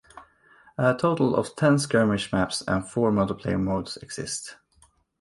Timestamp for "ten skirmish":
1.55-2.31